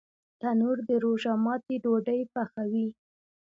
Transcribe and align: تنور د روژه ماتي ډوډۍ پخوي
تنور 0.41 0.77
د 0.89 0.91
روژه 1.03 1.33
ماتي 1.43 1.75
ډوډۍ 1.83 2.21
پخوي 2.33 2.87